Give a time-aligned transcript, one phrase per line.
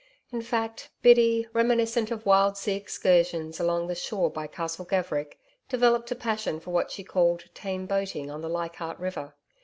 [0.31, 5.37] In fact, Biddy, reminiscent of wild sea excursions along the shore by Castle Gaverick,
[5.69, 9.35] developed a passion for what she called tame boating on the Leichardt River.